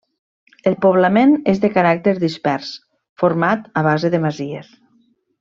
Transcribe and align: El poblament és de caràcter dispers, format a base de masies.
El 0.69 0.77
poblament 0.85 1.35
és 1.53 1.61
de 1.65 1.69
caràcter 1.75 2.13
dispers, 2.23 2.73
format 3.25 3.69
a 3.83 3.85
base 3.91 4.13
de 4.17 4.23
masies. 4.27 4.75